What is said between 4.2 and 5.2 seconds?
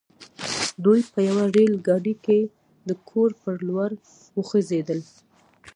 وخوځېدل.